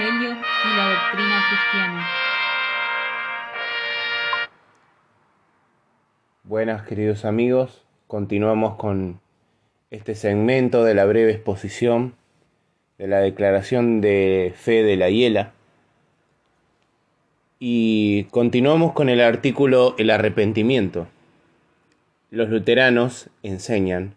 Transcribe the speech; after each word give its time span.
Y 0.00 0.02
la 0.02 0.88
doctrina 0.88 1.44
cristiana. 1.50 2.08
Buenas 6.42 6.86
queridos 6.86 7.26
amigos, 7.26 7.84
continuamos 8.06 8.76
con 8.76 9.20
este 9.90 10.14
segmento 10.14 10.84
de 10.84 10.94
la 10.94 11.04
breve 11.04 11.32
exposición 11.32 12.14
de 12.96 13.08
la 13.08 13.18
declaración 13.18 14.00
de 14.00 14.54
fe 14.56 14.82
de 14.84 14.96
la 14.96 15.10
hiela 15.10 15.52
y 17.58 18.24
continuamos 18.30 18.92
con 18.94 19.10
el 19.10 19.20
artículo 19.20 19.96
El 19.98 20.08
arrepentimiento. 20.08 21.08
Los 22.30 22.48
luteranos 22.48 23.28
enseñan 23.42 24.14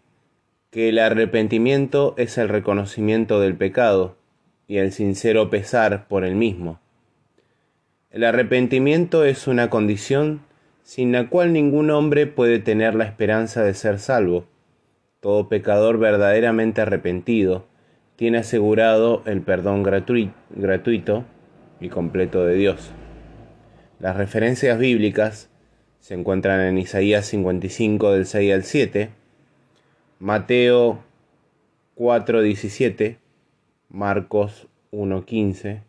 que 0.70 0.88
el 0.88 0.98
arrepentimiento 0.98 2.14
es 2.16 2.38
el 2.38 2.48
reconocimiento 2.48 3.38
del 3.38 3.54
pecado 3.54 4.16
y 4.66 4.78
el 4.78 4.92
sincero 4.92 5.50
pesar 5.50 6.08
por 6.08 6.24
el 6.24 6.34
mismo. 6.34 6.80
El 8.10 8.24
arrepentimiento 8.24 9.24
es 9.24 9.46
una 9.46 9.70
condición 9.70 10.42
sin 10.82 11.12
la 11.12 11.28
cual 11.28 11.52
ningún 11.52 11.90
hombre 11.90 12.26
puede 12.26 12.58
tener 12.58 12.94
la 12.94 13.04
esperanza 13.04 13.62
de 13.62 13.74
ser 13.74 13.98
salvo. 13.98 14.46
Todo 15.20 15.48
pecador 15.48 15.98
verdaderamente 15.98 16.82
arrepentido 16.82 17.66
tiene 18.16 18.38
asegurado 18.38 19.22
el 19.26 19.40
perdón 19.40 19.82
gratuito 19.82 21.24
y 21.80 21.88
completo 21.88 22.44
de 22.44 22.54
Dios. 22.54 22.92
Las 23.98 24.16
referencias 24.16 24.78
bíblicas 24.78 25.48
se 25.98 26.14
encuentran 26.14 26.60
en 26.60 26.78
Isaías 26.78 27.26
55 27.26 28.12
del 28.12 28.26
6 28.26 28.52
al 28.52 28.64
7, 28.64 29.10
Mateo 30.18 31.02
4, 31.94 32.42
17, 32.42 33.18
Marcos 33.88 34.68
1, 34.90 35.24
15, 35.24 35.82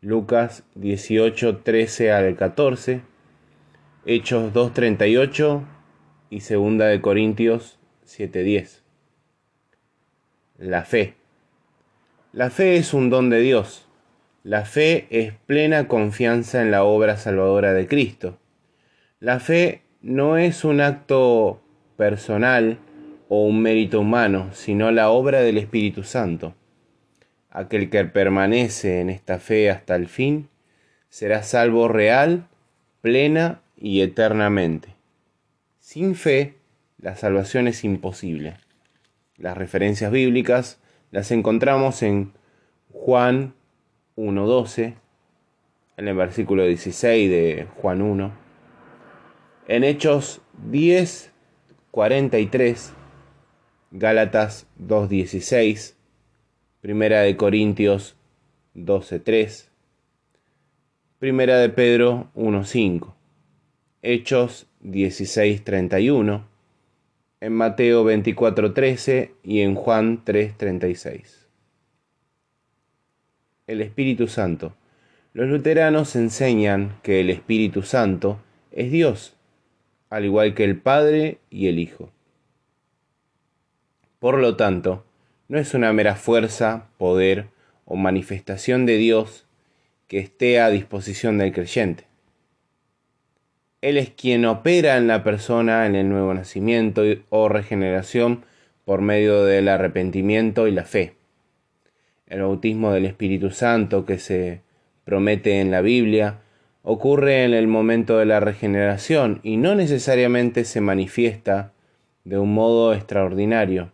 Lucas 0.00 0.64
18, 0.74 1.58
13 1.58 2.12
al 2.12 2.36
14, 2.36 3.02
Hechos 4.06 4.52
2, 4.52 4.72
38 4.72 5.62
y 6.30 6.40
Segunda 6.40 6.86
de 6.86 7.00
Corintios 7.00 7.78
7, 8.04 8.42
10. 8.42 8.82
La 10.58 10.84
fe. 10.84 11.14
La 12.32 12.50
fe 12.50 12.76
es 12.76 12.94
un 12.94 13.10
don 13.10 13.30
de 13.30 13.40
Dios 13.40 13.86
la 14.44 14.64
fe 14.64 15.06
es 15.10 15.32
plena 15.46 15.86
confianza 15.86 16.62
en 16.62 16.72
la 16.72 16.82
obra 16.82 17.16
salvadora 17.16 17.72
de 17.74 17.86
Cristo. 17.86 18.38
La 19.20 19.38
fe 19.38 19.82
no 20.00 20.36
es 20.36 20.64
un 20.64 20.80
acto 20.80 21.60
personal 21.96 22.78
o 23.28 23.44
un 23.44 23.62
mérito 23.62 24.00
humano, 24.00 24.48
sino 24.52 24.90
la 24.90 25.10
obra 25.10 25.42
del 25.42 25.58
Espíritu 25.58 26.02
Santo. 26.02 26.56
Aquel 27.54 27.90
que 27.90 28.02
permanece 28.06 29.00
en 29.00 29.10
esta 29.10 29.38
fe 29.38 29.70
hasta 29.70 29.94
el 29.94 30.08
fin 30.08 30.48
será 31.10 31.42
salvo 31.42 31.86
real, 31.86 32.48
plena 33.02 33.60
y 33.76 34.00
eternamente. 34.00 34.96
Sin 35.78 36.14
fe, 36.14 36.54
la 36.98 37.14
salvación 37.14 37.68
es 37.68 37.84
imposible. 37.84 38.56
Las 39.36 39.58
referencias 39.58 40.10
bíblicas 40.10 40.80
las 41.10 41.30
encontramos 41.30 42.02
en 42.02 42.32
Juan 42.90 43.52
1.12, 44.16 44.94
en 45.98 46.08
el 46.08 46.16
versículo 46.16 46.64
16 46.64 47.30
de 47.30 47.66
Juan 47.76 48.00
1, 48.00 48.32
en 49.68 49.84
Hechos 49.84 50.40
10.43, 50.70 52.92
Gálatas 53.90 54.66
2.16, 54.80 55.96
Primera 56.82 57.22
de 57.22 57.34
Corintios 57.38 58.16
12.3, 58.74 59.70
Primera 61.18 61.56
de 61.56 61.70
Pedro 61.70 62.30
1.5, 62.34 63.14
Hechos 64.02 64.66
16.31, 64.84 66.42
en 67.40 67.52
Mateo 67.54 68.04
24.13 68.04 69.30
y 69.42 69.62
en 69.62 69.74
Juan 69.74 70.22
3.36 70.26 71.42
el 73.66 73.80
Espíritu 73.80 74.28
Santo. 74.28 74.74
Los 75.32 75.48
luteranos 75.48 76.14
enseñan 76.16 76.98
que 77.02 77.20
el 77.20 77.30
Espíritu 77.30 77.82
Santo 77.82 78.40
es 78.70 78.90
Dios, 78.90 79.34
al 80.10 80.24
igual 80.24 80.54
que 80.54 80.64
el 80.64 80.78
Padre 80.78 81.38
y 81.50 81.68
el 81.68 81.78
Hijo. 81.78 82.10
Por 84.18 84.38
lo 84.38 84.56
tanto, 84.56 85.04
no 85.52 85.58
es 85.58 85.74
una 85.74 85.92
mera 85.92 86.14
fuerza, 86.14 86.86
poder 86.96 87.48
o 87.84 87.96
manifestación 87.96 88.86
de 88.86 88.96
Dios 88.96 89.44
que 90.08 90.18
esté 90.18 90.58
a 90.58 90.70
disposición 90.70 91.36
del 91.36 91.52
creyente. 91.52 92.06
Él 93.82 93.98
es 93.98 94.08
quien 94.08 94.46
opera 94.46 94.96
en 94.96 95.08
la 95.08 95.22
persona 95.22 95.84
en 95.84 95.94
el 95.94 96.08
nuevo 96.08 96.32
nacimiento 96.32 97.02
o 97.28 97.50
regeneración 97.50 98.46
por 98.86 99.02
medio 99.02 99.44
del 99.44 99.68
arrepentimiento 99.68 100.68
y 100.68 100.70
la 100.70 100.84
fe 100.84 101.16
el 102.32 102.40
bautismo 102.40 102.92
del 102.92 103.04
Espíritu 103.04 103.50
Santo 103.50 104.06
que 104.06 104.16
se 104.16 104.62
promete 105.04 105.60
en 105.60 105.70
la 105.70 105.82
Biblia, 105.82 106.38
ocurre 106.82 107.44
en 107.44 107.52
el 107.52 107.66
momento 107.66 108.16
de 108.16 108.24
la 108.24 108.40
regeneración 108.40 109.40
y 109.42 109.58
no 109.58 109.74
necesariamente 109.74 110.64
se 110.64 110.80
manifiesta 110.80 111.74
de 112.24 112.38
un 112.38 112.54
modo 112.54 112.94
extraordinario. 112.94 113.92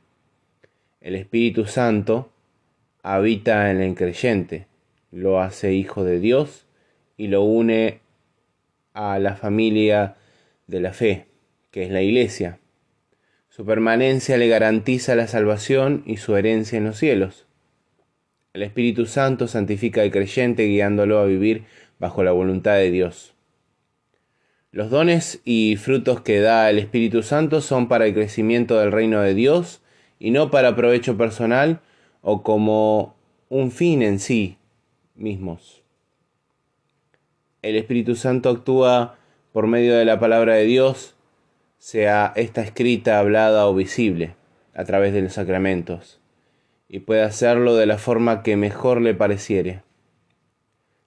El 1.00 1.14
Espíritu 1.14 1.66
Santo 1.66 2.32
habita 3.02 3.70
en 3.70 3.80
el 3.80 3.94
creyente, 3.94 4.66
lo 5.12 5.40
hace 5.40 5.72
hijo 5.72 6.02
de 6.02 6.18
Dios 6.18 6.66
y 7.16 7.28
lo 7.28 7.42
une 7.42 8.00
a 8.94 9.18
la 9.20 9.36
familia 9.36 10.16
de 10.66 10.80
la 10.80 10.92
fe, 10.92 11.26
que 11.70 11.84
es 11.84 11.90
la 11.90 12.02
iglesia. 12.02 12.58
Su 13.48 13.64
permanencia 13.64 14.36
le 14.36 14.48
garantiza 14.48 15.14
la 15.14 15.28
salvación 15.28 16.02
y 16.04 16.16
su 16.16 16.36
herencia 16.36 16.78
en 16.78 16.84
los 16.84 16.98
cielos. 16.98 17.46
El 18.52 18.64
Espíritu 18.64 19.06
Santo 19.06 19.46
santifica 19.46 20.02
al 20.02 20.10
creyente 20.10 20.66
guiándolo 20.66 21.20
a 21.20 21.26
vivir 21.26 21.64
bajo 22.00 22.24
la 22.24 22.32
voluntad 22.32 22.74
de 22.74 22.90
Dios. 22.90 23.34
Los 24.72 24.90
dones 24.90 25.40
y 25.44 25.76
frutos 25.76 26.22
que 26.22 26.40
da 26.40 26.68
el 26.68 26.78
Espíritu 26.78 27.22
Santo 27.22 27.60
son 27.60 27.86
para 27.86 28.06
el 28.06 28.14
crecimiento 28.14 28.80
del 28.80 28.90
reino 28.90 29.22
de 29.22 29.34
Dios 29.34 29.80
y 30.18 30.30
no 30.30 30.50
para 30.50 30.76
provecho 30.76 31.16
personal 31.16 31.80
o 32.22 32.42
como 32.42 33.16
un 33.48 33.70
fin 33.70 34.02
en 34.02 34.18
sí 34.18 34.58
mismos. 35.14 35.82
El 37.62 37.76
Espíritu 37.76 38.14
Santo 38.14 38.50
actúa 38.50 39.16
por 39.52 39.66
medio 39.66 39.96
de 39.96 40.04
la 40.04 40.20
palabra 40.20 40.54
de 40.54 40.64
Dios, 40.64 41.16
sea 41.78 42.32
esta 42.36 42.62
escrita, 42.62 43.18
hablada 43.18 43.66
o 43.66 43.74
visible, 43.74 44.36
a 44.74 44.84
través 44.84 45.12
de 45.12 45.22
los 45.22 45.32
sacramentos 45.32 46.20
y 46.88 47.00
puede 47.00 47.22
hacerlo 47.22 47.76
de 47.76 47.86
la 47.86 47.98
forma 47.98 48.42
que 48.42 48.56
mejor 48.56 49.02
le 49.02 49.14
pareciere. 49.14 49.82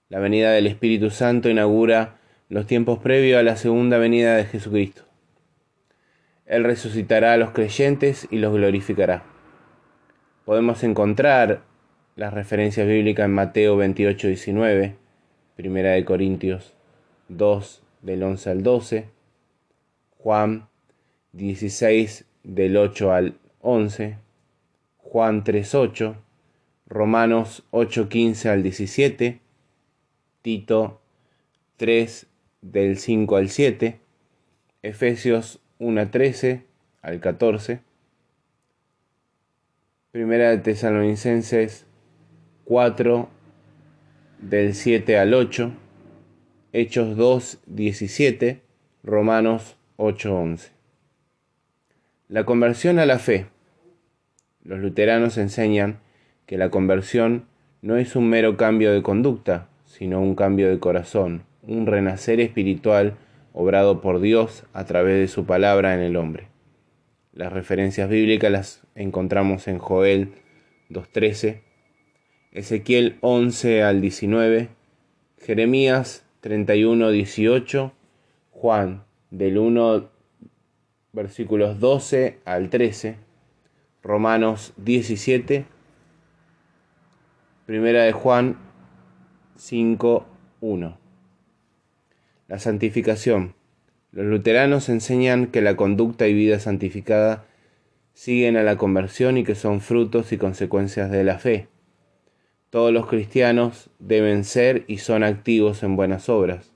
La 0.08 0.20
venida 0.20 0.52
del 0.52 0.68
Espíritu 0.68 1.10
Santo 1.10 1.50
inaugura 1.50 2.18
los 2.48 2.66
tiempos 2.66 3.00
previos 3.00 3.40
a 3.40 3.42
la 3.42 3.56
segunda 3.56 3.98
venida 3.98 4.36
de 4.36 4.44
Jesucristo. 4.44 5.02
Él 6.52 6.64
resucitará 6.64 7.32
a 7.32 7.38
los 7.38 7.52
creyentes 7.52 8.28
y 8.30 8.36
los 8.36 8.52
glorificará. 8.52 9.24
Podemos 10.44 10.84
encontrar 10.84 11.62
las 12.14 12.34
referencias 12.34 12.86
bíblicas 12.86 13.24
en 13.24 13.32
Mateo 13.32 13.78
28, 13.78 14.26
19, 14.26 14.96
Primera 15.56 15.92
de 15.92 16.04
Corintios 16.04 16.74
2, 17.28 17.82
del 18.02 18.22
11 18.22 18.50
al 18.50 18.62
12, 18.62 19.08
Juan 20.18 20.68
16, 21.32 22.26
del 22.42 22.76
8 22.76 23.12
al 23.12 23.38
11, 23.62 24.18
Juan 24.98 25.44
3.8, 25.44 26.16
Romanos 26.86 27.64
8.15 27.70 28.50
al 28.50 28.62
17, 28.62 29.40
Tito 30.42 31.00
3 31.78 32.26
del 32.60 32.98
5 32.98 33.36
al 33.36 33.48
7, 33.48 34.00
Efesios 34.82 35.61
1.13 35.82 36.62
al 37.02 37.18
14, 37.18 37.80
Primera 40.12 40.50
de 40.50 40.58
Tesalonicenses 40.58 41.86
4 42.64 43.28
del 44.38 44.74
7 44.74 45.18
al 45.18 45.34
8, 45.34 45.72
Hechos 46.72 47.16
2, 47.16 47.58
17, 47.66 48.60
Romanos 49.02 49.76
8, 49.96 50.36
11. 50.36 50.70
La 52.28 52.44
conversión 52.44 53.00
a 53.00 53.06
la 53.06 53.18
fe. 53.18 53.46
Los 54.62 54.78
luteranos 54.78 55.36
enseñan 55.36 55.98
que 56.46 56.58
la 56.58 56.70
conversión 56.70 57.46
no 57.80 57.96
es 57.96 58.14
un 58.14 58.28
mero 58.28 58.56
cambio 58.56 58.92
de 58.92 59.02
conducta, 59.02 59.66
sino 59.86 60.20
un 60.20 60.36
cambio 60.36 60.70
de 60.70 60.78
corazón, 60.78 61.42
un 61.62 61.86
renacer 61.86 62.38
espiritual 62.38 63.16
obrado 63.52 64.00
por 64.00 64.20
Dios 64.20 64.64
a 64.72 64.84
través 64.84 65.18
de 65.18 65.28
su 65.28 65.44
palabra 65.46 65.94
en 65.94 66.00
el 66.00 66.16
hombre. 66.16 66.48
Las 67.32 67.52
referencias 67.52 68.08
bíblicas 68.08 68.50
las 68.50 68.82
encontramos 68.94 69.68
en 69.68 69.78
Joel 69.78 70.34
2.13, 70.90 71.60
Ezequiel 72.52 73.16
11 73.20 73.82
al 73.82 74.00
19, 74.00 74.68
Jeremías 75.38 76.26
31, 76.40 77.10
18, 77.10 77.92
Juan 78.50 79.04
del 79.30 79.58
1, 79.58 80.10
versículos 81.12 81.80
12 81.80 82.40
al 82.44 82.68
13, 82.68 83.16
Romanos 84.02 84.74
17, 84.76 85.64
Primera 87.64 88.02
de 88.02 88.12
Juan 88.12 88.58
5, 89.56 90.26
1. 90.60 91.01
La 92.52 92.58
santificación. 92.58 93.54
Los 94.10 94.26
luteranos 94.26 94.90
enseñan 94.90 95.46
que 95.46 95.62
la 95.62 95.74
conducta 95.74 96.28
y 96.28 96.34
vida 96.34 96.58
santificada 96.58 97.46
siguen 98.12 98.58
a 98.58 98.62
la 98.62 98.76
conversión 98.76 99.38
y 99.38 99.42
que 99.42 99.54
son 99.54 99.80
frutos 99.80 100.32
y 100.32 100.36
consecuencias 100.36 101.10
de 101.10 101.24
la 101.24 101.38
fe. 101.38 101.68
Todos 102.68 102.92
los 102.92 103.06
cristianos 103.06 103.88
deben 104.00 104.44
ser 104.44 104.84
y 104.86 104.98
son 104.98 105.24
activos 105.24 105.82
en 105.82 105.96
buenas 105.96 106.28
obras. 106.28 106.72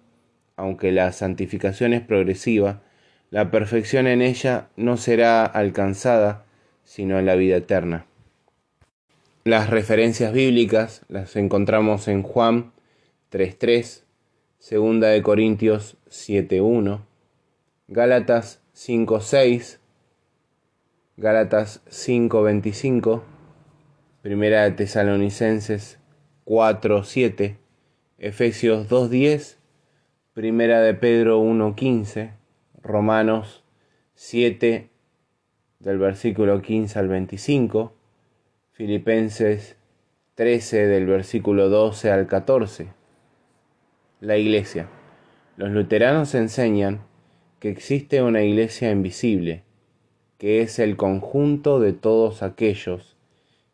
Aunque 0.57 0.93
la 0.93 1.13
santificación 1.13 1.93
es 1.93 2.01
progresiva, 2.01 2.81
la 3.29 3.51
perfección 3.51 4.07
en 4.07 4.23
ella 4.23 4.69
no 4.77 4.97
será 4.97 5.45
alcanzada 5.45 6.47
sino 6.85 7.19
en 7.19 7.27
la 7.27 7.35
vida 7.35 7.57
eterna. 7.57 8.07
Las 9.45 9.69
referencias 9.69 10.33
bíblicas 10.33 11.03
las 11.09 11.37
encontramos 11.37 12.09
en 12.09 12.23
Juan 12.23 12.73
3.3, 13.31 14.06
Segunda 14.67 15.11
de 15.11 15.23
Corintios 15.23 15.97
7.1, 16.11 16.99
Gálatas 17.87 18.61
5.6, 18.75 19.79
Gálatas 21.17 21.85
5.25, 21.89 23.23
Primera 24.23 24.65
de 24.65 24.73
Tesalonicenses 24.73 26.01
4.7, 26.47 27.59
Efesios 28.19 28.89
2.10, 28.89 29.59
Primera 30.35 30.81
de 30.81 30.95
Pedro 30.95 31.41
1.15, 31.41 32.33
Romanos 32.83 33.63
7 34.17 34.91
del 35.79 35.99
versículo 35.99 36.61
15 36.61 36.99
al 36.99 37.07
25, 37.07 37.93
Filipenses 38.73 39.77
13 40.35 40.89
del 40.89 41.07
versículo 41.07 41.69
12 41.69 42.11
al 42.11 42.27
14. 42.27 42.96
La 44.21 44.39
iglesia. 44.39 44.89
Los 45.59 45.71
luteranos 45.73 46.35
enseñan 46.35 47.03
que 47.61 47.69
existe 47.69 48.23
una 48.23 48.43
iglesia 48.43 48.91
invisible, 48.91 49.63
que 50.39 50.63
es 50.63 50.79
el 50.79 50.97
conjunto 50.97 51.81
de 51.81 51.93
todos 51.93 52.43
aquellos 52.43 53.15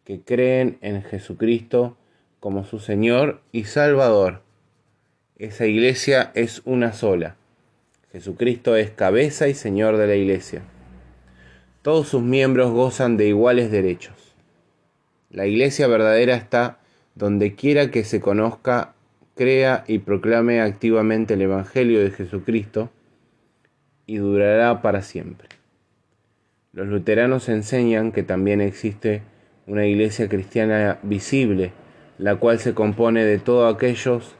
que 0.04 0.20
creen 0.20 0.78
en 0.80 1.02
Jesucristo 1.02 1.96
como 2.40 2.64
su 2.64 2.80
Señor 2.80 3.40
y 3.52 3.64
Salvador. 3.64 4.42
Esa 5.38 5.66
iglesia 5.66 6.32
es 6.34 6.62
una 6.64 6.92
sola. 6.92 7.36
Jesucristo 8.10 8.74
es 8.74 8.90
cabeza 8.90 9.46
y 9.46 9.54
Señor 9.54 9.96
de 9.96 10.08
la 10.08 10.16
iglesia. 10.16 10.62
Todos 11.82 12.08
sus 12.08 12.22
miembros 12.22 12.72
gozan 12.72 13.16
de 13.16 13.28
iguales 13.28 13.70
derechos. 13.70 14.34
La 15.30 15.46
iglesia 15.46 15.86
verdadera 15.86 16.34
está 16.34 16.80
donde 17.14 17.54
quiera 17.54 17.92
que 17.92 18.02
se 18.02 18.20
conozca, 18.20 18.94
crea 19.34 19.84
y 19.86 19.98
proclame 19.98 20.60
activamente 20.60 21.34
el 21.34 21.42
Evangelio 21.42 22.00
de 22.00 22.10
Jesucristo 22.10 22.90
y 24.06 24.16
durará 24.16 24.82
para 24.82 25.02
siempre. 25.02 25.48
Los 26.72 26.88
luteranos 26.88 27.48
enseñan 27.48 28.12
que 28.12 28.22
también 28.22 28.60
existe 28.60 29.22
una 29.66 29.86
iglesia 29.86 30.28
cristiana 30.28 30.98
visible, 31.02 31.72
la 32.18 32.36
cual 32.36 32.58
se 32.58 32.74
compone 32.74 33.24
de 33.24 33.38
todos 33.38 33.74
aquellos 33.74 34.34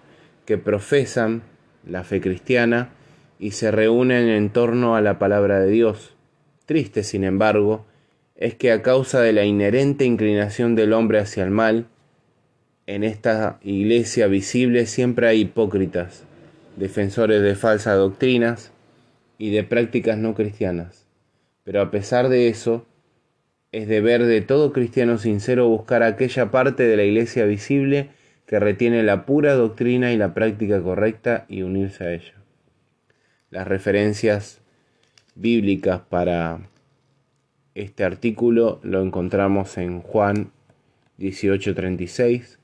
que 0.47 0.59
profesan 0.59 1.43
la 1.87 2.05
fe 2.05 2.21
cristiana 2.21 2.91
y 3.39 3.53
se 3.53 3.71
reúnen 3.71 4.29
en 4.29 4.51
torno 4.51 4.97
a 4.97 5.01
la 5.01 5.19
palabra 5.19 5.61
de 5.61 5.71
Dios 5.71 6.17
Triste, 6.65 7.03
sin 7.03 7.25
embargo, 7.25 7.85
es 8.37 8.55
que 8.55 8.71
a 8.71 8.83
causa 8.83 9.21
de 9.21 9.33
la 9.33 9.45
inherente 9.45 10.05
inclinación 10.05 10.75
del 10.77 10.93
hombre 10.93 11.19
hacia 11.19 11.43
el 11.43 11.51
mal, 11.51 11.89
en 12.87 13.05
esta 13.05 13.59
iglesia 13.63 14.27
visible 14.27 14.87
siempre 14.87 15.29
hay 15.29 15.43
hipócritas, 15.43 16.25
defensores 16.77 17.43
de 17.43 17.55
falsas 17.55 17.97
doctrinas 17.97 18.73
y 19.39 19.51
de 19.51 19.65
prácticas 19.65 20.19
no 20.19 20.35
cristianas. 20.35 21.07
Pero 21.65 21.81
a 21.81 21.91
pesar 21.91 22.29
de 22.29 22.49
eso, 22.49 22.87
es 23.71 23.89
deber 23.89 24.25
de 24.25 24.41
todo 24.43 24.73
cristiano 24.73 25.17
sincero 25.19 25.69
buscar 25.69 26.03
aquella 26.03 26.51
parte 26.51 26.83
de 26.83 26.97
la 26.97 27.05
iglesia 27.05 27.45
visible 27.45 28.11
que 28.47 28.59
retiene 28.61 29.03
la 29.03 29.25
pura 29.25 29.55
doctrina 29.55 30.13
y 30.13 30.19
la 30.19 30.35
práctica 30.35 30.83
correcta 30.83 31.47
y 31.49 31.63
unirse 31.63 32.05
a 32.05 32.13
ella. 32.13 32.35
Las 33.51 33.67
referencias 33.67 34.61
bíblicas 35.35 36.01
para 36.01 36.61
este 37.75 38.05
artículo 38.05 38.81
lo 38.83 39.03
encontramos 39.03 39.79
en 39.79 40.01
Juan 40.01 40.51
18:36, 41.19 42.59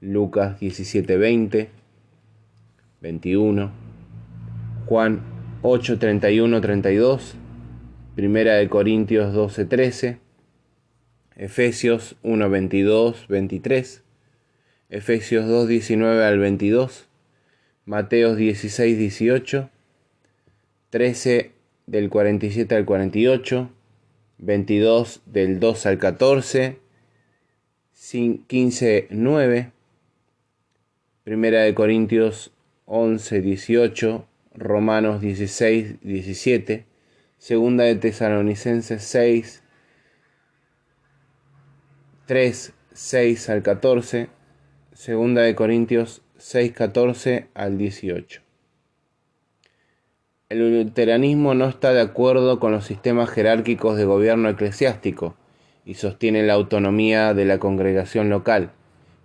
Lucas 0.00 0.60
17:20, 0.60 1.68
21, 3.00 3.72
Juan 4.86 5.22
8:31, 5.62 6.60
32, 6.60 7.34
Primera 8.14 8.54
de 8.54 8.68
Corintios 8.68 9.34
12:13, 9.34 10.18
Efesios 11.36 12.16
1:22, 12.22 13.26
23, 13.28 14.02
Efesios 14.90 15.46
2:19 15.46 16.22
al 16.22 16.38
22, 16.38 17.08
Mateos 17.84 18.38
16:18, 18.38 19.70
13 20.90 21.52
del 21.86 22.10
47 22.10 22.74
al 22.74 22.84
48, 22.84 23.70
22 24.38 25.22
del 25.26 25.58
2 25.58 25.86
al 25.86 25.98
14, 25.98 26.78
15, 28.46 29.06
9, 29.10 29.72
Primera 31.26 31.62
de 31.62 31.74
Corintios 31.74 32.52
11, 32.84 33.40
18, 33.40 34.28
Romanos 34.54 35.20
16, 35.20 36.00
17, 36.00 36.86
Segunda 37.36 37.82
de 37.82 37.96
Tesalonicenses 37.96 39.02
6, 39.02 39.64
3, 42.26 42.74
6 42.92 43.50
al 43.50 43.62
14, 43.64 44.28
Segunda 44.92 45.42
de 45.42 45.56
Corintios 45.56 46.22
6, 46.36 46.70
14 46.70 47.48
al 47.54 47.76
18. 47.76 48.42
El 50.48 50.78
luteranismo 50.78 51.54
no 51.54 51.68
está 51.68 51.92
de 51.92 52.02
acuerdo 52.02 52.60
con 52.60 52.70
los 52.70 52.84
sistemas 52.84 53.30
jerárquicos 53.30 53.96
de 53.96 54.04
gobierno 54.04 54.48
eclesiástico 54.48 55.34
y 55.84 55.94
sostiene 55.94 56.44
la 56.44 56.52
autonomía 56.52 57.34
de 57.34 57.46
la 57.46 57.58
congregación 57.58 58.30
local, 58.30 58.70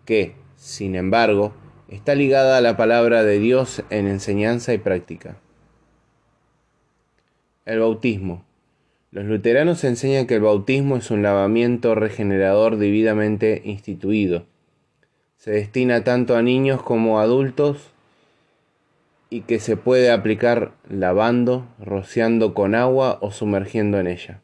que, 0.03 0.33
sin 0.55 0.95
embargo, 0.95 1.53
está 1.91 2.15
ligada 2.15 2.57
a 2.57 2.61
la 2.61 2.77
palabra 2.77 3.23
de 3.23 3.37
Dios 3.37 3.83
en 3.89 4.07
enseñanza 4.07 4.73
y 4.73 4.77
práctica. 4.77 5.35
El 7.65 7.79
bautismo. 7.79 8.45
Los 9.11 9.25
luteranos 9.25 9.83
enseñan 9.83 10.25
que 10.25 10.35
el 10.35 10.41
bautismo 10.41 10.95
es 10.95 11.11
un 11.11 11.21
lavamiento 11.21 11.93
regenerador 11.93 12.77
debidamente 12.77 13.61
instituido. 13.65 14.45
Se 15.35 15.51
destina 15.51 16.05
tanto 16.05 16.37
a 16.37 16.41
niños 16.41 16.81
como 16.81 17.19
a 17.19 17.23
adultos 17.23 17.91
y 19.29 19.41
que 19.41 19.59
se 19.59 19.75
puede 19.75 20.11
aplicar 20.11 20.71
lavando, 20.87 21.67
rociando 21.77 22.53
con 22.53 22.73
agua 22.73 23.17
o 23.21 23.31
sumergiendo 23.31 23.99
en 23.99 24.07
ella. 24.07 24.39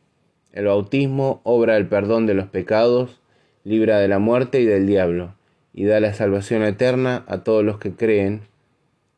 El 0.52 0.66
bautismo 0.66 1.40
obra 1.44 1.78
el 1.78 1.88
perdón 1.88 2.26
de 2.26 2.34
los 2.34 2.48
pecados, 2.48 3.22
libra 3.64 4.00
de 4.00 4.10
la 4.10 4.20
muerte 4.20 4.60
y 4.60 4.66
del 4.66 4.86
diablo, 4.86 5.38
y 5.78 5.86
da 5.86 6.00
la 6.00 6.12
salvación 6.12 6.64
eterna 6.64 7.24
a 7.28 7.44
todos 7.44 7.64
los 7.64 7.78
que 7.78 7.92
creen, 7.92 8.42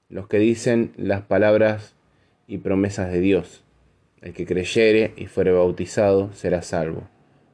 los 0.10 0.28
que 0.28 0.40
dicen 0.40 0.92
las 0.98 1.22
palabras 1.22 1.96
y 2.48 2.58
promesas 2.58 3.10
de 3.14 3.22
Dios. 3.22 3.64
El 4.22 4.34
que 4.34 4.46
creyere 4.46 5.14
y 5.16 5.28
fuere 5.28 5.54
bautizado 5.54 6.34
será 6.34 6.62
salvo, 6.62 7.08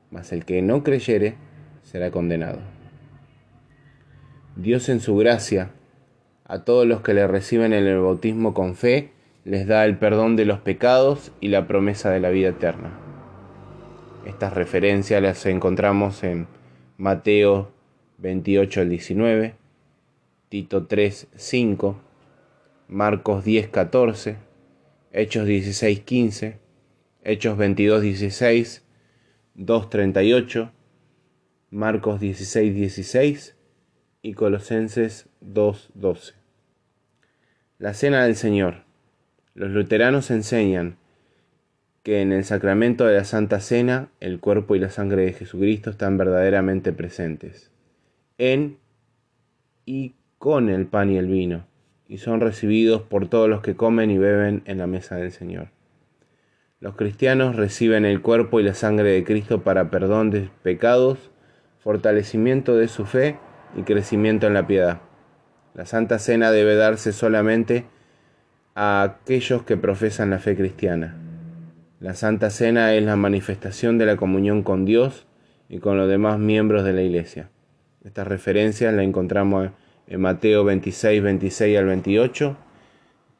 mas 0.09 0.33
el 0.33 0.43
que 0.43 0.63
no 0.63 0.83
creyere 0.83 1.35
será 1.83 2.09
condenado. 2.09 2.57
Dios 4.55 4.89
en 4.89 4.99
su 4.99 5.15
gracia 5.15 5.69
a 6.43 6.63
todos 6.63 6.87
los 6.87 7.01
que 7.01 7.13
le 7.13 7.27
reciben 7.27 7.73
en 7.73 7.85
el 7.85 7.99
bautismo 7.99 8.55
con 8.55 8.73
fe, 8.73 9.11
les 9.43 9.67
da 9.67 9.85
el 9.85 9.99
perdón 9.99 10.35
de 10.35 10.45
los 10.45 10.61
pecados 10.61 11.31
y 11.39 11.49
la 11.49 11.67
promesa 11.67 12.09
de 12.09 12.21
la 12.21 12.31
vida 12.31 12.49
eterna. 12.49 12.89
Estas 14.25 14.53
referencias 14.53 15.21
las 15.21 15.45
encontramos 15.45 16.23
en 16.23 16.47
Mateo 16.97 17.74
28 18.17 18.81
al 18.81 18.89
19, 18.89 19.55
Tito 20.49 20.85
3, 20.85 21.27
5, 21.35 22.01
Marcos 22.87 23.43
10, 23.43 23.67
14, 23.69 24.37
Hechos 25.11 25.45
16, 25.45 25.99
15, 26.01 26.59
Hechos 27.23 27.57
22, 27.57 28.01
16, 28.01 28.83
2, 29.55 29.89
38, 29.89 30.71
Marcos 31.71 32.19
16, 32.19 32.75
16, 32.75 33.55
y 34.25 34.33
Colosenses 34.33 35.29
2.12. 35.41 36.33
La 37.77 37.93
Cena 37.93 38.23
del 38.23 38.35
Señor. 38.35 38.83
Los 39.53 39.69
luteranos 39.69 40.31
enseñan 40.31 40.97
que 42.01 42.21
en 42.21 42.31
el 42.31 42.43
sacramento 42.43 43.05
de 43.05 43.17
la 43.17 43.23
Santa 43.23 43.59
Cena 43.59 44.09
el 44.19 44.39
cuerpo 44.39 44.75
y 44.75 44.79
la 44.79 44.89
sangre 44.89 45.25
de 45.25 45.33
Jesucristo 45.33 45.91
están 45.91 46.17
verdaderamente 46.17 46.91
presentes, 46.91 47.71
en 48.37 48.77
y 49.85 50.13
con 50.37 50.69
el 50.69 50.85
pan 50.87 51.09
y 51.11 51.17
el 51.17 51.27
vino, 51.27 51.65
y 52.07 52.17
son 52.17 52.41
recibidos 52.41 53.01
por 53.01 53.27
todos 53.27 53.49
los 53.49 53.61
que 53.61 53.75
comen 53.75 54.11
y 54.11 54.17
beben 54.17 54.61
en 54.65 54.77
la 54.77 54.87
mesa 54.87 55.15
del 55.15 55.31
Señor. 55.31 55.69
Los 56.79 56.95
cristianos 56.95 57.55
reciben 57.55 58.05
el 58.05 58.21
cuerpo 58.21 58.59
y 58.59 58.63
la 58.63 58.73
sangre 58.73 59.11
de 59.11 59.23
Cristo 59.23 59.63
para 59.63 59.89
perdón 59.89 60.29
de 60.29 60.49
pecados, 60.61 61.31
fortalecimiento 61.79 62.75
de 62.75 62.87
su 62.87 63.05
fe 63.05 63.37
y 63.75 63.83
crecimiento 63.83 64.47
en 64.47 64.53
la 64.53 64.67
piedad. 64.67 65.01
La 65.73 65.85
Santa 65.85 66.19
Cena 66.19 66.51
debe 66.51 66.75
darse 66.75 67.11
solamente 67.11 67.85
a 68.75 69.03
aquellos 69.03 69.63
que 69.63 69.77
profesan 69.77 70.29
la 70.29 70.39
fe 70.39 70.55
cristiana. 70.55 71.15
La 71.99 72.13
Santa 72.13 72.49
Cena 72.49 72.93
es 72.93 73.03
la 73.03 73.15
manifestación 73.15 73.97
de 73.97 74.05
la 74.05 74.17
comunión 74.17 74.63
con 74.63 74.85
Dios 74.85 75.25
y 75.69 75.79
con 75.79 75.97
los 75.97 76.09
demás 76.09 76.39
miembros 76.39 76.83
de 76.83 76.93
la 76.93 77.01
Iglesia. 77.01 77.49
Estas 78.05 78.27
referencias 78.27 78.93
las 78.93 79.03
encontramos 79.03 79.71
en 80.05 80.21
Mateo 80.21 80.63
26, 80.63 81.23
26 81.23 81.75
al 81.79 81.85
28, 81.85 82.55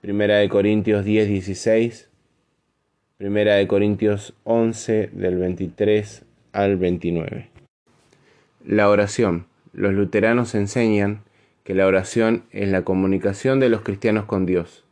Primera 0.01 0.38
de 0.38 0.50
Corintios 0.50 1.05
10, 1.05 1.27
16, 1.27 2.10
Primera 3.17 3.53
de 3.53 3.67
Corintios 3.67 4.34
11 4.43 5.12
del 5.13 5.38
23 5.38 6.25
al 6.51 6.77
29. 6.77 7.50
La 8.65 8.89
oración. 8.89 9.45
Los 9.72 9.93
luteranos 9.93 10.55
enseñan 10.55 11.22
que 11.63 11.75
la 11.75 11.86
oración 11.86 12.45
es 12.50 12.67
la 12.69 12.81
comunicación 12.81 13.60
de 13.60 13.69
los 13.69 13.81
cristianos 13.81 14.25
con 14.25 14.48
Dios. 14.48 14.84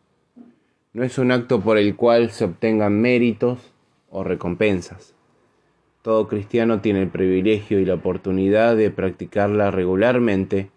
No 0.93 1.03
es 1.03 1.17
un 1.17 1.31
acto 1.31 1.61
por 1.61 1.79
el 1.79 1.95
cual 1.95 2.29
se 2.29 2.45
obtengan 2.45 3.01
méritos 3.01 3.73
o 4.11 4.23
recompensas. 4.23 5.15
Todo 6.03 6.27
cristiano 6.27 6.81
tiene 6.81 7.01
el 7.01 7.07
privilegio 7.07 7.79
y 7.79 7.85
la 7.85 7.93
oportunidad 7.93 8.75
de 8.75 8.91
practicarla 8.91 9.71
regularmente 9.71 10.69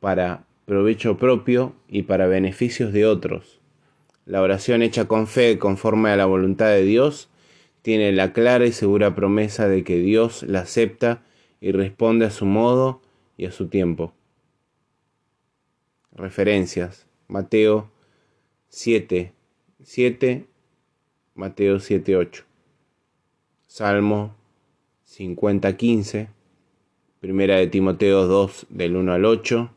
para 0.00 0.44
provecho 0.64 1.18
propio 1.18 1.72
y 1.88 2.02
para 2.02 2.26
beneficios 2.26 2.92
de 2.92 3.06
otros. 3.06 3.60
La 4.24 4.42
oración 4.42 4.82
hecha 4.82 5.04
con 5.04 5.28
fe 5.28 5.60
conforme 5.60 6.10
a 6.10 6.16
la 6.16 6.26
voluntad 6.26 6.66
de 6.70 6.82
Dios 6.82 7.30
tiene 7.82 8.10
la 8.10 8.32
clara 8.32 8.66
y 8.66 8.72
segura 8.72 9.14
promesa 9.14 9.68
de 9.68 9.84
que 9.84 9.98
Dios 9.98 10.42
la 10.42 10.62
acepta 10.62 11.22
y 11.60 11.70
responde 11.70 12.26
a 12.26 12.30
su 12.30 12.44
modo 12.44 13.00
y 13.36 13.46
a 13.46 13.52
su 13.52 13.68
tiempo. 13.68 14.14
Referencias. 16.10 17.06
Mateo 17.28 17.92
7, 18.70 19.32
7, 19.84 20.46
Mateo 21.36 21.78
7, 21.78 22.16
8. 22.16 22.44
Salmo 23.68 24.34
50, 25.06 25.76
15. 25.76 26.28
Primera 27.20 27.56
de 27.56 27.68
Timoteo 27.68 28.26
2, 28.26 28.66
del 28.70 28.96
1 28.96 29.12
al 29.12 29.24
8. 29.24 29.70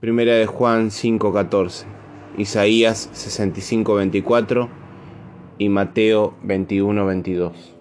Primera 0.00 0.34
de 0.34 0.46
Juan 0.46 0.90
5, 0.90 1.30
14. 1.30 1.86
Isaías 2.38 3.10
65, 3.12 3.94
24 3.94 4.70
y 5.58 5.68
Mateo 5.68 6.34
21, 6.42 7.04
22. 7.04 7.79